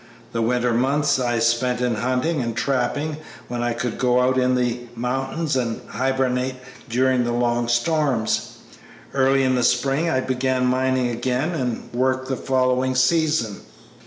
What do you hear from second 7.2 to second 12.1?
the long storms. Early in the spring I began mining again and